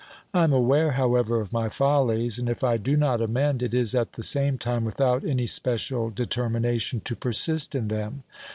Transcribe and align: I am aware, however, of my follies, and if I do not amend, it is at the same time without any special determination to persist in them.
I 0.33 0.45
am 0.45 0.51
aware, 0.51 0.93
however, 0.93 1.39
of 1.41 1.53
my 1.53 1.69
follies, 1.69 2.39
and 2.39 2.49
if 2.49 2.63
I 2.63 2.77
do 2.77 2.97
not 2.97 3.21
amend, 3.21 3.61
it 3.61 3.71
is 3.75 3.93
at 3.93 4.13
the 4.13 4.23
same 4.23 4.57
time 4.57 4.83
without 4.83 5.23
any 5.23 5.45
special 5.45 6.09
determination 6.09 7.01
to 7.01 7.15
persist 7.15 7.75
in 7.75 7.87
them. 7.87 8.23